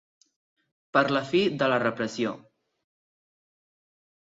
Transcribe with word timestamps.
Per 0.97 1.03
la 1.17 1.21
fi 1.33 1.43
de 1.59 1.69
la 1.73 1.79
repressió. 1.85 2.33